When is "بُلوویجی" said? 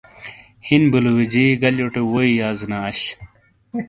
0.91-1.45